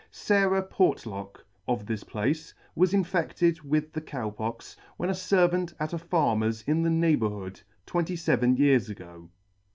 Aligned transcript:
SARAH 0.09 0.63
PORTLOCK, 0.63 1.45
of 1.67 1.85
this 1.85 2.03
place, 2.03 2.55
was 2.73 2.91
infedted 2.91 3.61
with 3.61 3.93
the 3.93 4.01
Cow 4.01 4.31
Pox, 4.31 4.75
when 4.97 5.11
a 5.11 5.13
Servant 5.13 5.75
at 5.79 5.93
a 5.93 5.99
Farmer's 5.99 6.63
in 6.63 6.81
the 6.81 6.89
neighbourhood, 6.89 7.61
twenty 7.85 8.15
feven 8.15 8.57
years 8.57 8.89
ago 8.89 9.29
*. 9.33 9.39